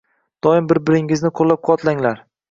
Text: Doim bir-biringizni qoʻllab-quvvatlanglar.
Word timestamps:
Doim 0.45 0.69
bir-biringizni 0.71 1.31
qoʻllab-quvvatlanglar. 1.39 2.19